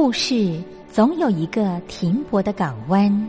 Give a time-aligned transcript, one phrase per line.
[0.00, 3.28] 故事总有一个停泊的港湾。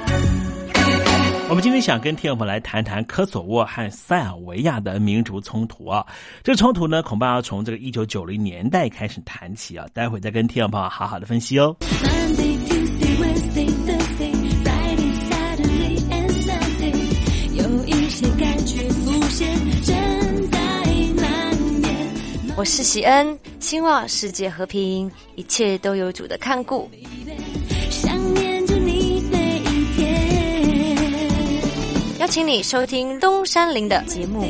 [1.51, 6.05] 我们今天想跟听众朋友来谈谈科索沃和塞尔维亚的民族冲突啊。
[6.45, 9.85] 这个冲突呢，恐怕要从这个一九九零年代开始谈起啊。
[9.93, 11.75] 待会再跟听众朋友好好的分析哦。
[22.55, 26.89] 我是喜恩，希望世界和平，一切都有主的看顾。
[32.21, 34.45] 邀请你收听东山林的节目。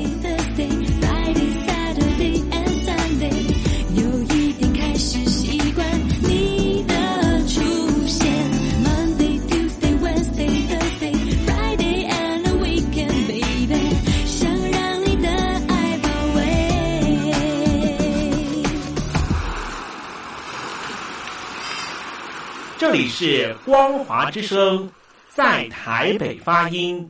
[22.77, 24.91] 这里是光华之声，
[25.33, 27.09] 在台北发音。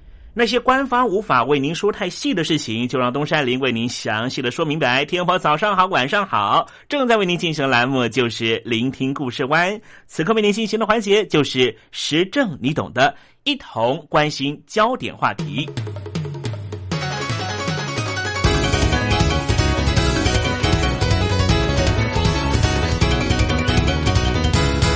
[0.33, 5.03] 那些官方无法为您说太细的事情，就让东山林为您详细的说明白。
[5.03, 9.77] 天婆早上好，晚上好，正在为您进行的栏目就是聆听故事湾。
[10.07, 13.13] 此刻为您进行的环节就是时政，你懂的，
[13.43, 15.69] 一同关心焦点话题。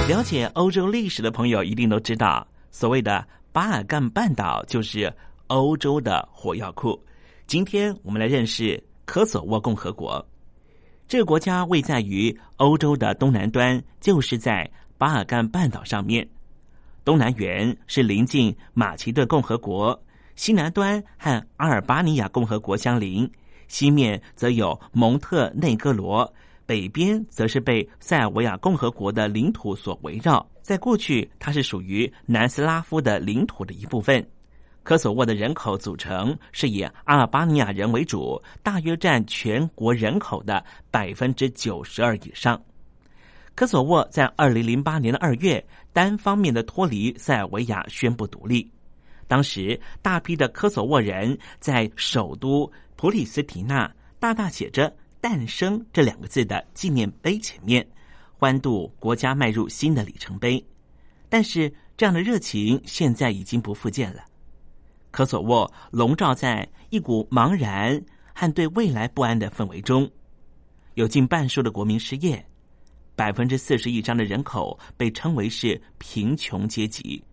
[0.08, 3.26] 了解欧洲历史的朋友一定都知道，所谓的。
[3.52, 5.10] 巴尔干半岛就是
[5.48, 7.00] 欧洲的火药库。
[7.48, 10.26] 今天我们来认识科索沃共和国。
[11.08, 16.28] 这个国家位在于欧洲的东南端，就是在巴尔干半岛上面。
[17.04, 20.00] 东南缘是临近马其顿共和国，
[20.36, 23.30] 西南端和阿尔巴尼亚共和国相邻，
[23.68, 26.34] 西面则有蒙特内哥罗，
[26.66, 30.44] 北边则是被塞尔维亚共和国的领土所围绕。
[30.64, 34.28] 在过去，它是属于南斯拉夫的领土的一部分。
[34.86, 42.62] 科索沃的人口组成是以阿尔巴尼亚人为主，大约占全国人口的百分之九十二以上。
[43.56, 48.72] 科索沃在二零零八年的二月单方面的脱离塞尔维亚，宣布独立。
[49.28, 57.84] 当时，大批的科索沃人在首都普里斯提纳大大写着“诞生”这两个字的纪念碑前面，
[58.38, 60.64] 欢度国家迈入新的里程碑。
[61.28, 64.24] 但是，这样的热情现在已经不复见了。
[65.16, 68.04] 科索沃笼罩在一股茫然
[68.34, 70.12] 和对未来不安的氛围中，
[70.96, 72.46] 有近半数的国民失业。
[73.16, 77.24] 百分之四十以上的人口被称为是贫穷阶级。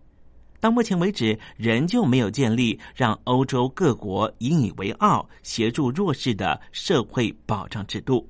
[0.61, 8.25] 到目前为止，仍旧没有建立让欧洲各国引以为傲、协助弱势的社会保障制度。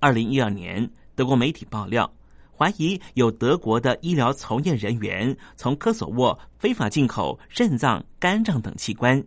[0.00, 2.12] 二零一二年，德国媒体爆料，
[2.58, 9.22] 怀疑有德国的医疗从业人员从科索沃非法进口肾脏、肝脏等器官，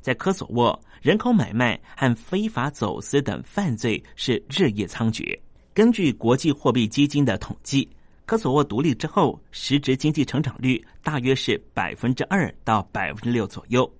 [0.00, 5.38] 在科索沃人口买卖和非法走私等犯罪是日夜猖獗。
[5.74, 7.86] 根据国际货币基金的统计，
[8.24, 13.90] 科索沃独立之后，实质经济成长率大约是百分之二到百分之六左右。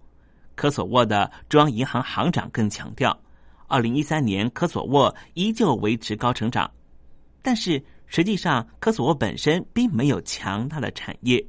[0.54, 3.14] 科索沃的中央银行行长更强调，
[3.66, 6.70] 二零一三年科索沃依旧维持高成长，
[7.42, 7.82] 但是
[8.14, 11.42] 实际上科索沃本身并没有强大的产业。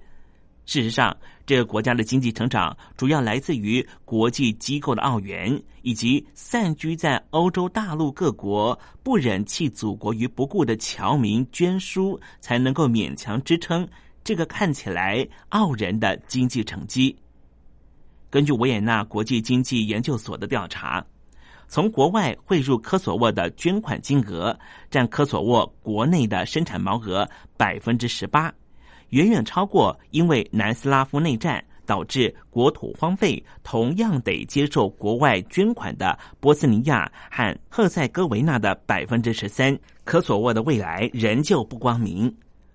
[0.65, 1.13] 事实上，
[1.45, 13.85] 这个国家的经济成长主要来自于国际机构的澳元，以及散居在欧洲大陆各国不忍弃祖国于不顾的侨民捐书，才能够勉强支撑
[14.23, 17.13] 这个看起来傲人的经济成绩。
[18.29, 21.05] 根据维也纳国际经济研究所的调查，
[21.67, 24.57] 从国外汇入科索沃的捐款金额
[24.91, 27.27] 占科索沃国内的生产毛额
[27.57, 28.53] 百分之十八。
[29.09, 39.77] 远远超过因为南斯拉夫内战导致国土荒废，同样得接受国外捐款的波斯尼亚和赫塞哥维那的百分之十三。
[40.03, 42.33] 科索沃的未来仍旧不光明，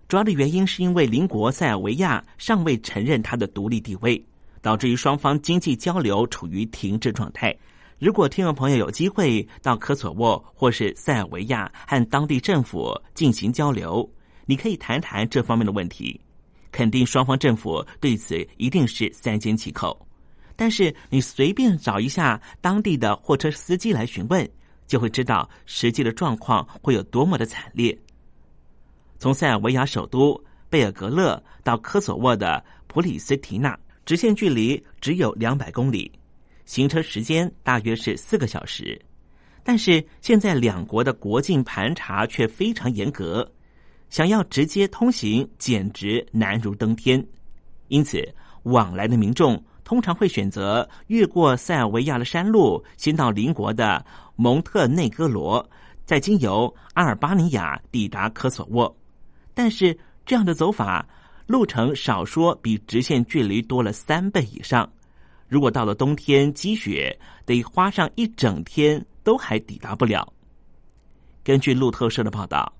[0.08, 4.22] 主要的原因是因为邻国塞尔维亚尚未承认它的独立地位，
[4.60, 7.56] 导致于双方经济交流处于停滞状态。
[7.98, 14.08] 如果听众朋友有机会到科索沃或是塞尔维亚和当地政府进行交流，
[14.46, 16.20] 你可以谈谈这方面的问题。
[16.70, 20.06] 肯定双方政府对此一定是三缄其口，
[20.54, 24.48] 但是你随便找一下当地的货车司机来询问，
[24.86, 27.98] 就会知道实际的状况会有多么的惨烈。
[29.18, 30.40] 从塞尔维亚首都
[30.70, 33.76] 贝尔格勒到科索沃的普里斯提纳，
[34.06, 36.12] 直线距离只有两百公里，
[36.68, 39.00] 行车时间大约是四个小时，
[39.64, 43.50] 但是现在两国的国境盘查却非常严格。
[44.10, 47.26] 想要直接通行，简直难如登天。
[47.88, 48.22] 因此，
[48.64, 54.04] 往来的民众通常会选择越过塞尔维亚的山路，先到邻国的
[54.36, 55.66] 蒙特内哥罗，
[56.04, 58.94] 再经由阿尔巴尼亚抵达科索沃。
[59.54, 61.08] 但是，这样的走法
[61.46, 64.86] 路程少说比直线距离多了三倍以上。
[65.48, 70.30] 如果到了冬天积雪，得花上一整天都还抵达不了。
[71.42, 72.72] 根据路透社的报道。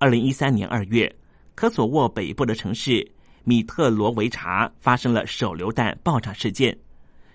[0.00, 1.12] 二零一三年二月，
[1.56, 3.04] 科索沃北部的城市
[3.42, 6.78] 米特罗维察发生了手榴弹爆炸事件，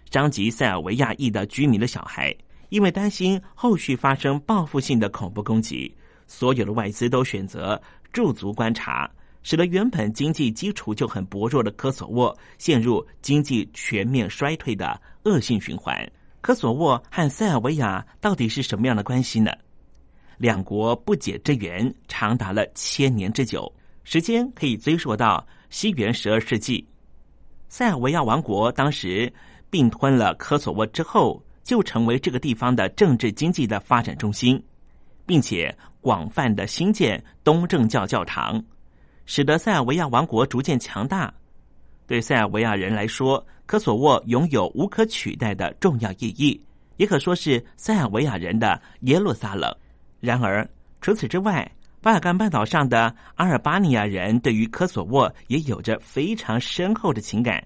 [0.09, 2.33] 伤及塞尔维亚裔的居民的小孩。
[2.69, 5.93] 因为担心后续发生报复性的恐怖攻击，
[6.25, 7.79] 所有的外资都选择
[8.13, 9.11] 驻足观察，
[9.43, 15.95] 使得原本经济基础就很薄弱的科索沃陷入经济全面衰退的恶性循环。
[16.41, 19.51] 科索沃和塞尔维亚到底是什么样的关系呢？
[20.37, 23.71] 两国不解之缘长达了千年之久，
[24.03, 26.85] 时间可以追溯到西元十二世纪。
[27.69, 29.31] 塞尔维亚王国当时
[29.69, 34.61] 并吞了科索沃之后，就成为这个地方的政治经济的发展中心，
[35.25, 38.61] 并且广泛的兴建东正教教堂，
[39.25, 41.33] 使得塞尔维亚王国逐渐强大。
[42.05, 46.59] 对塞尔维亚人来说，科索沃拥有无可取代的重要意义，
[46.97, 49.73] 也可说是塞尔维亚人的耶路撒冷。
[50.19, 51.69] 然而，除此之外，
[52.01, 57.65] 巴尔干半岛上的阿尔巴尼亚人对于科索沃也有着非常深厚的情感。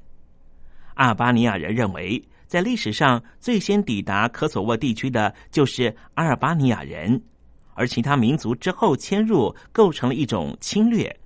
[0.93, 7.19] 阿尔巴尼亚人认为，在历史上最先抵达科索沃地区的就是阿尔巴尼亚人，
[7.73, 11.19] 而其他民族之后迁入，构成了一种侵略。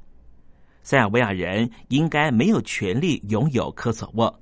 [0.83, 4.39] 塞尔维亚人应该没有权利拥有科索沃。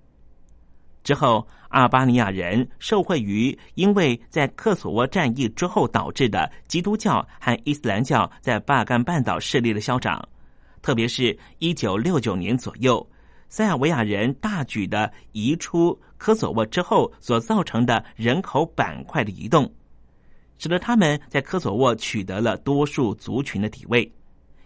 [1.01, 10.23] 之后，阿尔巴尼亚人受惠于因为在科索沃战役之后导致的基督教和伊斯兰教在巴尔干半岛势力的消长，
[10.81, 13.05] 特别是一九六九年左右，
[13.47, 19.71] 塞尔维亚人大举的移出科索沃之后所造成的人口板块的移动，
[20.57, 24.11] 使得他们在科索沃取得了多数族群的地位。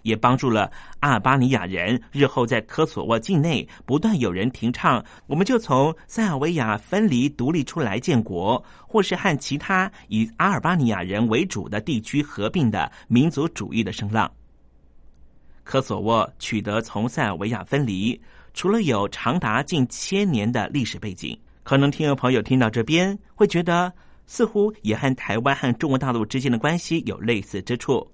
[0.04, 14.32] 也帮助了阿尔巴尼亚人日后在科索沃境内不断有人提倡，我们就从塞尔维亚分离独立出来建国，或是和其他以阿尔巴尼亚人为主的地区合并的民族主义的声浪。
[15.64, 18.20] 科索沃取得从塞尔维亚分离，
[18.54, 23.92] 除了有长达近千年的历史背景，可能听众朋友听到这边会觉得，
[24.26, 28.06] 似乎也和台湾和中国大陆之间的关系有类似之处。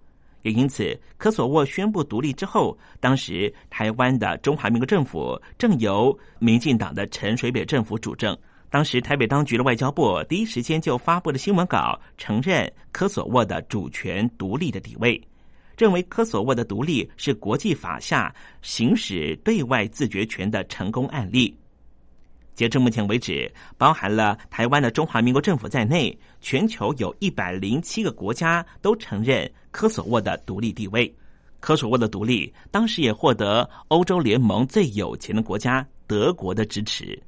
[0.41, 8.37] 也因此，科索沃宣布独立之后，当时台湾的中华民国政府正由民进党的陈水扁政府主政。
[8.69, 15.19] 当时台北当局的外交部第一时间就发布了新闻稿，承认科索沃的主权独立的地位。
[15.75, 21.57] 认为科索沃的独立是国际法下行使对外自决权的成功案例。
[22.53, 31.13] 截至目前为止，包含了台湾的中华民国政府在内，全球有一百零七个国家都承认科索沃的独立地位。
[31.59, 37.21] 科索沃的独立当时也获得欧洲联盟最有钱的国家德国的支持。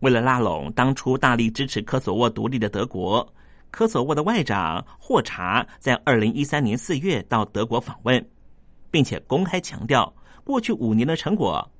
[0.00, 3.26] 为了拉拢当初大力支持科索沃独立的德国。
[3.72, 8.28] 科索沃的外长霍查在二零一三年四月到德国访问，
[8.90, 10.12] 并且公开强调
[10.42, 11.70] 过去五年的成果，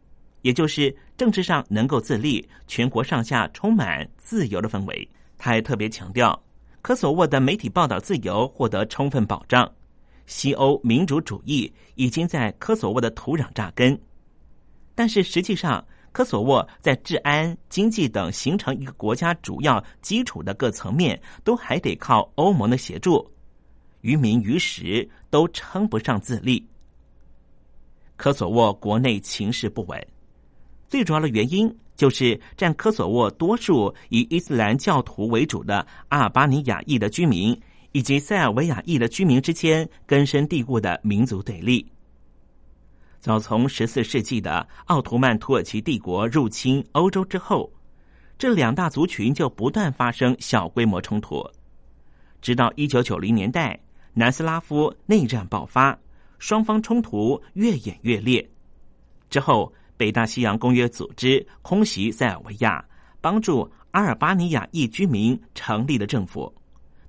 [0.43, 5.11] 也就是政治上能够自立，全国上下充满自由的氛围。
[5.37, 6.41] 他还特别强调，
[6.83, 9.71] 科索沃的媒体报道自由获得充分保障，
[10.27, 13.99] 西欧民主主义已经在科索沃的土壤扎根。
[14.95, 23.31] 但是实际上，科索沃在治安、经济等形成一个国家主要基础的各层面，都还得靠欧盟的协助，
[24.01, 26.67] 于民于时都称不上自立。
[28.17, 30.07] 科索沃国内情势不稳，
[30.89, 37.55] 最主要的原因就是占科索沃多数以伊斯兰教徒为主的阿尔巴尼亚裔的居民，
[37.93, 41.87] 以及塞尔维亚裔的居民之间根深蒂固的民族对立。
[43.21, 47.71] 早从十四世纪的奥图曼土耳其帝国入侵欧洲之后，
[48.39, 51.47] 这两大族群就不断发生小规模冲突，
[52.41, 53.79] 直到一九九零年代
[54.15, 55.99] 南斯拉夫内战爆发，
[56.39, 58.49] 双方冲突越演越烈。
[59.29, 62.83] 之后，北大西洋公约组织空袭塞尔维亚，
[63.21, 66.51] 帮助阿尔巴尼亚裔居民成立了政府。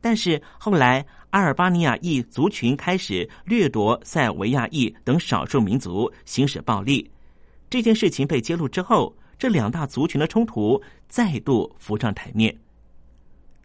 [0.02, 7.10] 但是后来，阿尔巴尼亚裔族群开始掠夺塞尔维亚裔等少数民族，行使暴力。
[7.70, 10.78] 这件事情被揭露之后，这两大族群的冲突
[11.08, 12.54] 再度浮上台面。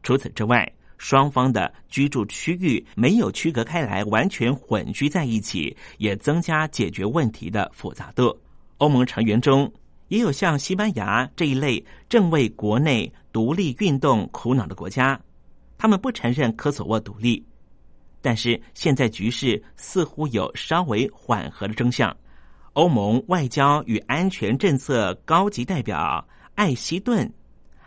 [0.05, 8.39] 除此之外，双方的居住区域没有区隔开来，完全混居在一起，也增加解决问题的复杂度。
[8.79, 9.73] 欧盟成员中
[10.09, 15.21] 也有像西班牙这一类正为国内独立运动苦恼的国家。
[15.79, 17.45] 他们不承认科索沃独立，
[18.23, 22.17] 但是现在局势似乎有稍微缓和的征象。
[22.73, 27.31] 欧盟外交与安全政策高级代表艾希顿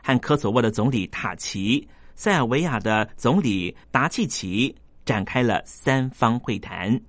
[0.03, 4.75] 和科索沃的总理塔奇、塞尔维亚的总理达契奇
[5.05, 6.99] 展开了三方会谈，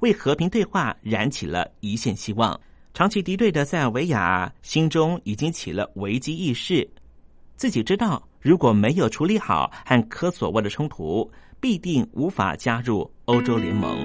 [0.00, 2.58] 为和平对话燃起了一线希望。
[2.92, 6.88] 长期敌对的塞尔维亚心中已经起了危机意识，
[7.56, 8.22] 自己知道。
[8.40, 14.02] 如果没有处理好和科索沃的冲突，必定无法加入欧洲联盟。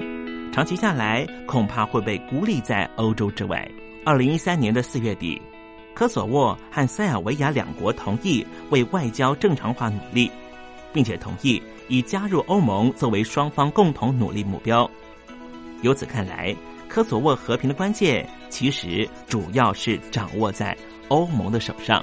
[0.52, 3.66] 长期下来，恐怕会被孤立在欧洲之外。
[4.04, 5.40] 二零一三年的四月底，
[5.94, 10.30] 科索沃和塞尔维亚两国同意为外交正常化努力，
[10.92, 14.88] 并且同意以加入欧盟作为双方共同努力目标。
[15.80, 16.54] 由此看来，
[16.88, 20.76] 科索沃和平的关键其实主要是掌握在
[21.08, 22.02] 欧盟的手上。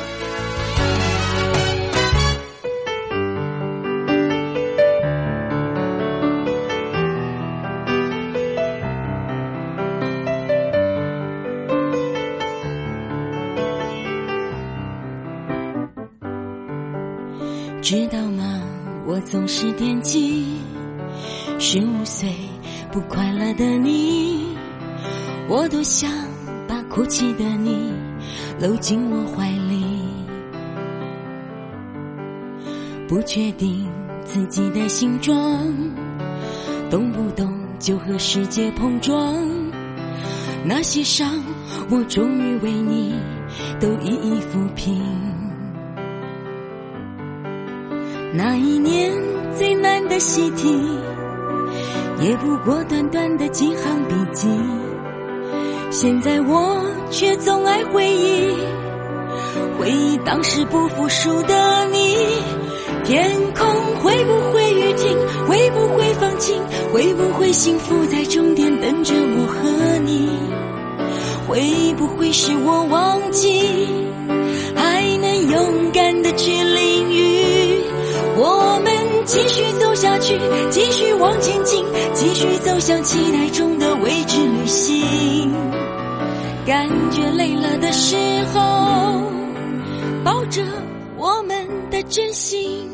[28.61, 29.83] 搂进我怀里。
[33.07, 33.87] 不确定
[34.23, 35.35] 自己的形状，
[36.87, 39.35] 动不动就和世界碰撞。
[40.63, 41.27] 那些伤，
[41.89, 43.15] 我终于为你
[43.79, 45.03] 都一一抚平。
[48.31, 49.11] 那一年
[49.57, 50.71] 最难的习题，
[52.21, 54.47] 也不过短短的几行笔记。
[55.89, 58.55] 现在我却总爱回忆，
[59.77, 62.15] 回忆当时不服输的你。
[63.03, 63.67] 天空
[64.01, 65.17] 会不会雨停？
[65.45, 66.61] 会不会放晴？
[66.93, 70.29] 会不会幸福在终点等着我和你？
[71.47, 73.87] 会不会是我忘记，
[74.75, 77.83] 还能勇敢的去淋雨？
[78.37, 78.93] 我们
[79.25, 84.37] 继续走下去，继续往前进，继续走向期待中的未知
[88.03, 88.59] 时候，
[90.25, 90.63] 抱着
[91.17, 92.89] 我们的真心，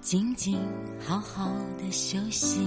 [0.00, 0.58] 静静
[1.06, 2.60] 好好的休息。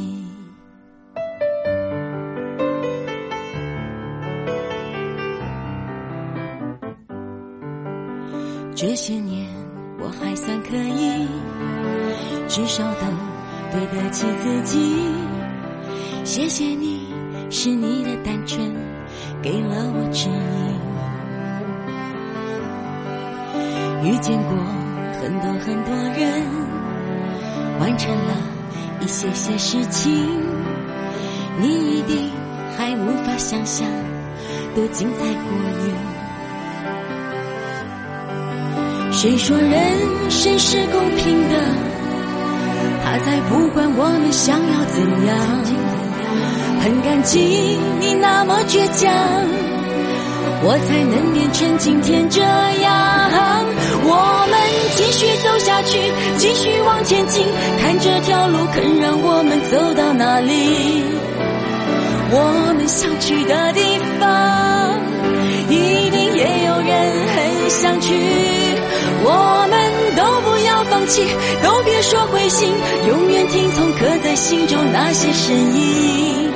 [8.73, 9.53] 这些年
[9.99, 11.27] 我还算可以，
[12.47, 13.05] 至少都
[13.73, 15.03] 对得起自己。
[16.23, 17.05] 谢谢你，
[17.49, 18.73] 是你的单纯
[19.41, 20.76] 给了我指引。
[24.03, 24.57] 遇见过
[25.19, 26.43] 很多很多人，
[27.79, 28.33] 完成了
[29.01, 30.11] 一些些事情，
[31.59, 32.29] 你一定
[32.77, 33.87] 还无法想象
[34.75, 35.31] 多精彩过
[35.85, 35.93] 瘾。
[39.11, 41.55] 谁说人生是公平的？
[43.03, 45.37] 他才不管我们想要怎样。
[46.79, 49.11] 很感激你那么倔强，
[50.63, 53.26] 我才能变成今天这样。
[54.09, 54.57] 我们
[54.95, 55.99] 继续走下去，
[56.37, 57.45] 继续往前进，
[57.81, 61.03] 看这条路肯让我们走到哪里？
[62.29, 63.81] 我们想去的地
[64.19, 64.99] 方，
[65.69, 66.91] 一定也有人
[67.35, 68.13] 很想去。
[69.23, 69.75] 我们
[70.15, 71.25] 都不要放弃，
[71.63, 72.69] 都别说灰心，
[73.07, 76.49] 永远听从刻在心中那些声音。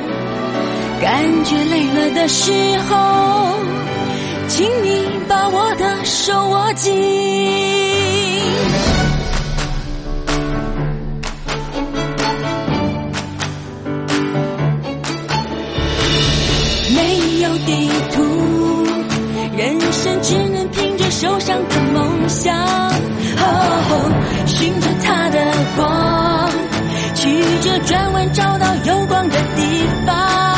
[1.01, 2.51] 感觉累了的时
[2.89, 3.55] 候，
[4.47, 5.05] 请你
[6.11, 6.93] 手握紧。
[16.93, 18.21] 没有地图，
[19.57, 22.53] 人生只能凭着手上的梦想。
[23.37, 24.11] 哦，
[24.45, 25.39] 循着它的
[25.77, 26.51] 光，
[27.15, 30.50] 曲折转弯，找到有光的地方。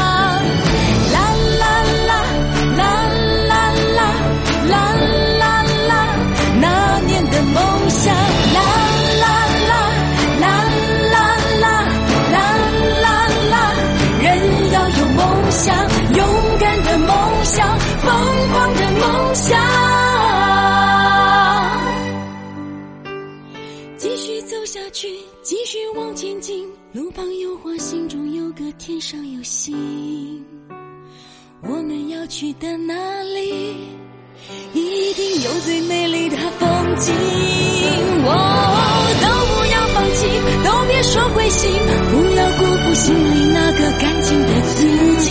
[25.95, 30.43] 往前进，路旁有花，心中有歌，天上有星。
[31.61, 33.75] 我们要去的那里，
[34.73, 37.13] 一定有最美丽的风景。
[38.25, 38.33] 哦，
[39.21, 40.25] 都不要放弃，
[40.63, 41.71] 都别说灰心，
[42.09, 44.81] 不要辜负心里那个干净的自
[45.25, 45.29] 己。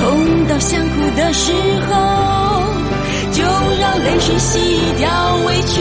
[0.00, 1.52] 痛到想哭的时
[1.88, 1.90] 候，
[3.32, 3.42] 就
[3.80, 4.58] 让泪水洗
[4.98, 5.80] 掉委屈。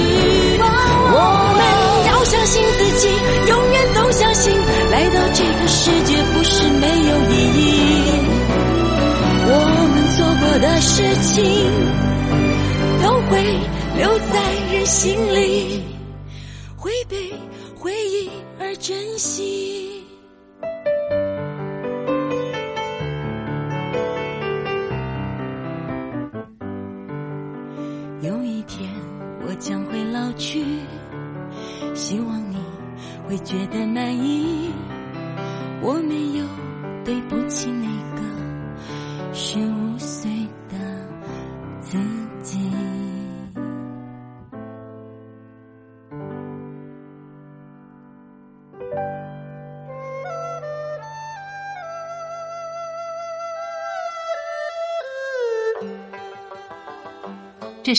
[3.08, 4.54] 永远都相信，
[4.92, 7.60] 来到这个世界不是没有意义。
[9.48, 9.56] 我
[9.92, 11.40] 们做过的事情，
[13.02, 13.32] 都会
[13.98, 14.34] 留在
[14.72, 15.84] 人心里，
[16.76, 17.34] 会被
[17.76, 20.01] 回忆而珍惜。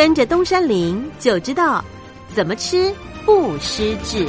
[0.00, 1.84] 跟着东山林就知道
[2.28, 2.90] 怎么吃
[3.26, 4.26] 不失智。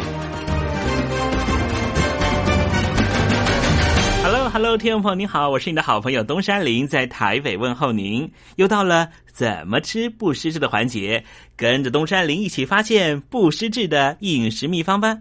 [4.22, 8.30] Hello，Hello，听众朋友你好，我是你的好朋友东山林，在台北问候您。
[8.58, 11.24] 又到了怎么吃不失智的环节，
[11.56, 15.18] 跟着东山林一起发现不失智的饮食秘方吧。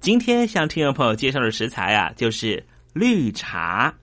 [0.00, 3.94] 今天向听众朋友介绍的食材啊，就是绿茶。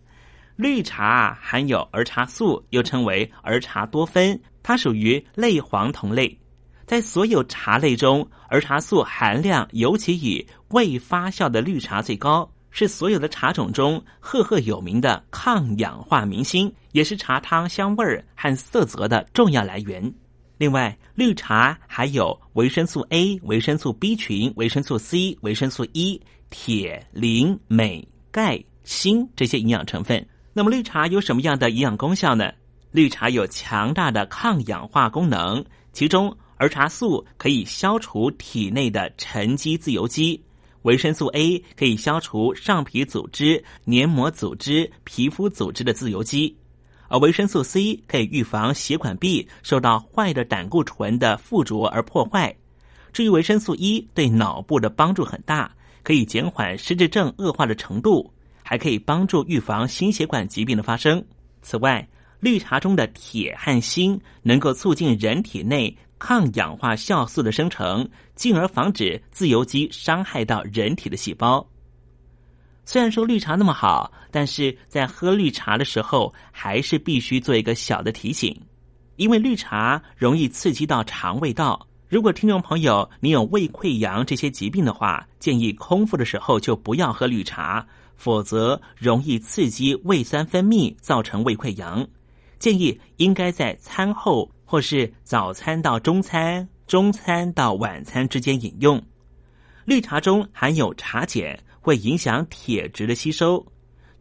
[0.56, 6.40] 绿茶含有儿茶素，又称为儿茶多酚，它属于类黄酮类。
[6.86, 20.14] 在所有茶类中，儿茶素含量尤其以未发酵的绿茶最高，是所有的茶种中赫赫有名的抗氧化明星，也是茶汤香味儿和色泽的重要来源。
[20.58, 30.26] 另外，绿茶还有维生素 A、维生素 B 群、维生素 C、维生素 E、铁、磷、镁、钙、锌这些营养成分。
[30.58, 32.50] 那么，绿茶有什么样的营养功效呢？
[32.92, 40.42] 绿茶有强大的抗氧化功能，其中儿茶素可以消除体内的沉积自由基，
[40.84, 46.56] 维生素 A 可以消除上皮组织、黏膜组织、皮肤组织的自由基。
[47.10, 52.56] 而维生素 C 可以预防血管壁受到坏的胆固醇的附着而破坏。
[53.12, 55.70] 至于维生素 E，对脑部的帮助很大，
[56.02, 58.32] 可以减缓失智症恶化的程度，
[58.68, 61.24] 还可以帮助预防心血管疾病的发生。
[61.62, 62.06] 此外，
[62.40, 71.66] 绿茶中的铁和锌能够促进人体内抗氧化酵素的生成，进而防止自由基伤害到人体的细胞。
[72.86, 78.60] 虽然说绿茶那么好，但是在喝绿茶的时候，还是必须做一个小的提醒，
[79.16, 81.88] 因为绿茶容易刺激到肠胃道。
[82.08, 92.08] 如果听众朋友你有胃溃疡这些疾病的话，建议空腹的时候就不要喝绿茶，否则容易刺激胃酸分泌，造成胃溃疡。
[92.60, 99.02] 建议应该在餐后或是早餐到中餐、中餐到晚餐之间饮用。
[99.86, 101.58] 绿茶中含有茶碱。
[101.86, 103.64] 会影响铁质的吸收，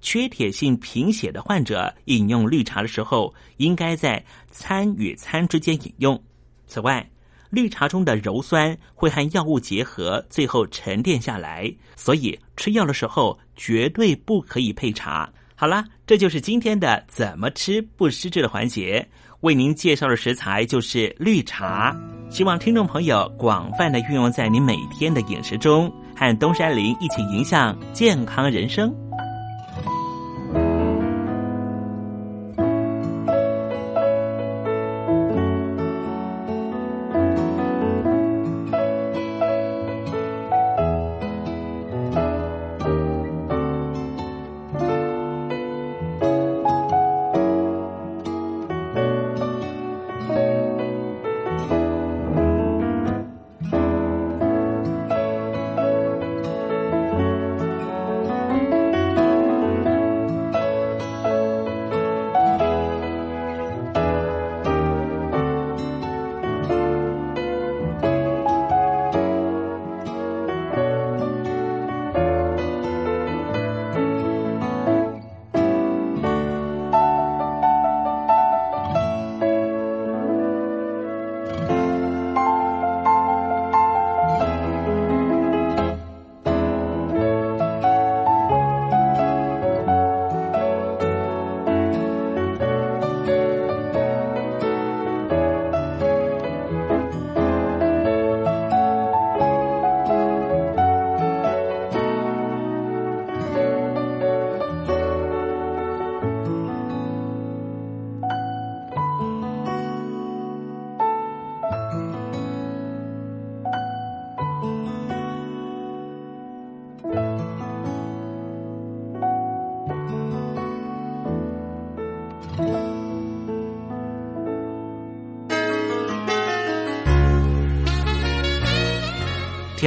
[0.03, 6.23] 缺铁性贫血的患者饮用绿茶的时候，应该在餐与餐之间饮用。
[6.67, 7.11] 此外，
[7.55, 15.31] 绿茶中的鞣酸会和药物结合，最后沉淀下来，所以吃药的时候绝对不可以配茶。
[15.55, 19.09] 好啦，这就是今天的怎么吃不失智的环节。
[19.41, 21.95] 为您介绍的食材就是绿茶，
[22.31, 25.93] 希望听众朋友广泛的运用在您每天的饮食中。
[26.17, 29.04] 和东山林一起迎向健康人生。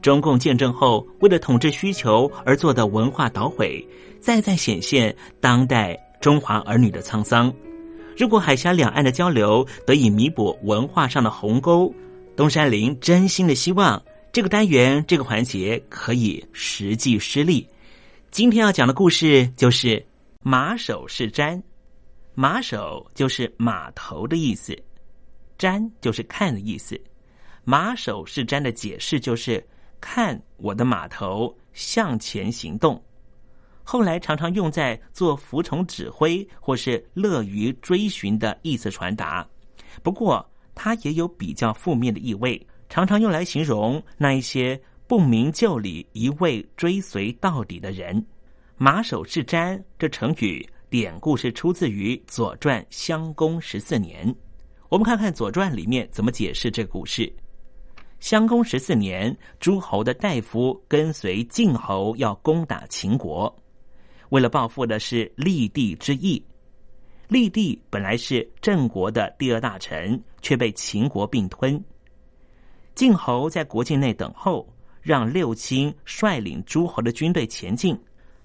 [0.00, 3.86] 中共建政后为了统治需求而做的文化捣毁，
[4.20, 7.52] 再再显现当代中华儿女的沧桑。
[8.16, 11.92] 如果海峡两岸的交流得以弥补文化上的鸿沟，
[12.36, 14.00] 东山林真心的希望
[14.32, 17.68] 这个单元这个环节可以实际施力。
[18.30, 20.04] 今天要讲的故事就是
[20.42, 21.60] 马首是瞻，
[22.34, 24.76] 马首就是码头的意思，
[25.58, 27.00] 瞻就是看的意思。
[27.64, 29.64] 马首是瞻的解释就是
[30.00, 33.02] 看我的码头向前行动。
[33.82, 39.48] 后来常常用在做服从指挥或是乐于追寻的意思传达，
[40.02, 48.22] 不过它也有比较负面的意味，常常用来形容那一些不明就里、一味追随到底的人。
[48.76, 54.32] 马首是瞻这成语典故是出自于《左传》襄公十四年。
[54.90, 57.32] 我们看看《左传》里面怎么解释这故事。
[58.20, 63.54] 襄公十四年，诸侯的大夫跟随晋侯要攻打秦国。
[64.30, 66.44] 为了报复的是立帝之意，
[67.28, 71.82] 立帝本来是郑国的第二大臣，却被秦国并吞。
[72.94, 74.68] 晋侯在国境内等候，
[75.00, 77.98] 让六卿率领诸侯的军队前进。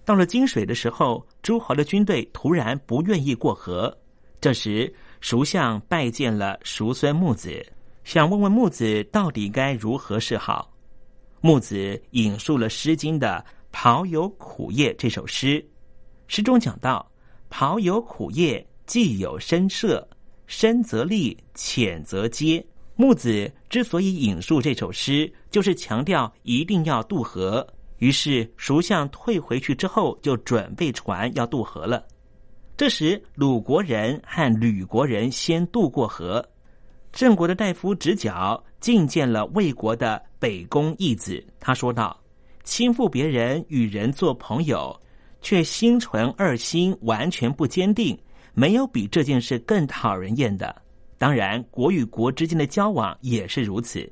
[0.06, 3.98] 到了金水的时候，诸侯的军队突然不愿意过河。
[4.40, 7.66] 这时，蜀相拜见了叔孙木子，
[8.04, 10.72] 想问问木子到底该如何是好。
[11.42, 15.66] 木子引述了《诗经》的“庖有苦叶”这首诗。
[16.28, 17.10] 诗中讲到
[17.50, 20.08] ：“庖有苦叶，既有深涉，
[20.48, 27.66] 深则利，浅则接。”木子之所以引述这首诗，就是强调一定要渡河。
[27.98, 32.06] 于是蜀相退回去之后，就准备船要渡河了。
[32.78, 36.46] 这时鲁国人和吕国人先渡过河，
[37.14, 42.20] 郑国的大夫直角觐见了魏国的北宫义子，他说道
[42.66, 45.00] ：“亲附别人，与人做朋友。”
[45.40, 48.18] 却心存二心，完全不坚定，
[48.54, 50.74] 没有比这件事更讨人厌的。
[51.18, 54.10] 当然，国与国之间的交往也是如此。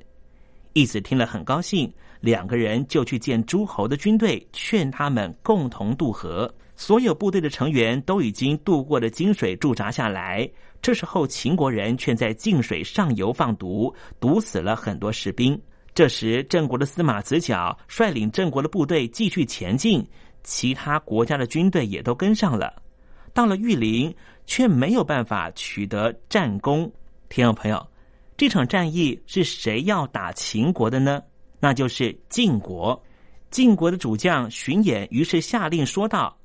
[0.74, 1.89] 义子听了很高兴，
[2.20, 6.54] 两个人就去见诸侯的军队，劝他们共同渡河。
[6.76, 10.49] 所有部队的成员都已经渡过了金水驻扎下来。
[10.82, 15.60] 这时候，秦国人却在泾水上游放毒，毒死了很多士兵。
[15.94, 20.06] 这时，郑国的司马子角率领郑国的部队继续前进。
[20.44, 22.82] 其他国家的军队也都跟上了，
[23.32, 24.12] 到了玉林，
[24.48, 26.92] 却没有办法取得战功。
[27.30, 27.88] 听众朋友，
[28.36, 31.22] 这场战役是谁要打秦国的呢？
[31.60, 33.00] 那就是晋国。
[33.52, 36.36] 晋国的主将荀偃于是下令说道：“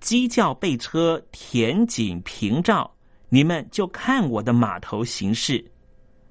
[0.00, 2.92] 鸡叫备车，田井平照，
[3.30, 5.64] 你们就看我的码头行事。”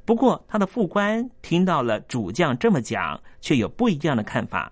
[0.06, 4.72] 不过，他的副官听到了主将这么讲，却有不一样的看法。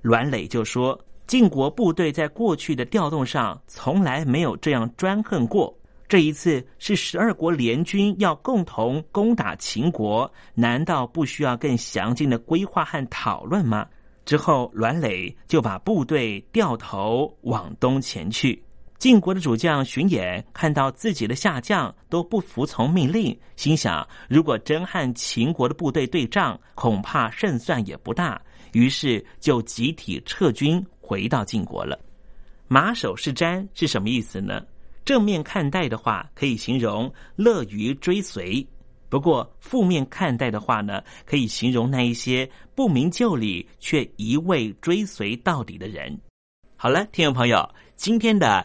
[0.00, 0.98] 栾磊就说。
[1.24, 5.74] 晋国部队在过去的调动上从来没有这样专横过。
[6.06, 13.86] 这一次是十二国联军要共同攻打秦国，难道不需要更详尽的规划和讨论吗？
[14.26, 18.62] 之后，栾磊就把部队掉头往东前去。
[19.02, 28.40] 晋国的主将荀偃看到自己的下将都不服从命令，心想：如果真和秦国的部队对仗，恐怕胜算也不大。
[28.74, 30.80] 于是就集体撤军。
[31.00, 31.98] 回到晋国了，
[32.68, 34.64] 马首是瞻是什么意思呢？
[35.04, 38.64] 正面看待的话，可以形容乐于追随；
[39.08, 46.16] 不过负面看待的话呢，可以形容那一些不明就里却一味追随到底的人。
[46.76, 48.64] 好了，听众朋友，今天的